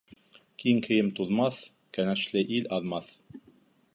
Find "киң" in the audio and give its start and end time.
0.63-0.79